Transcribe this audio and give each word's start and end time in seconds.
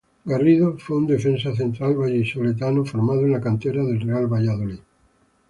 Garrido 0.25 0.79
fue 0.79 0.97
un 0.97 1.05
defensa 1.05 1.55
central 1.55 1.93
vallisoletano 1.95 2.83
formado 2.83 3.21
en 3.21 3.33
la 3.33 3.39
cantera 3.39 3.83
del 3.83 4.01
Real 4.01 4.25
Valladolid. 4.25 4.79